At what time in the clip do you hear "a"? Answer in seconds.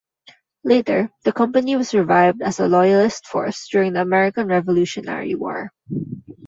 2.59-2.67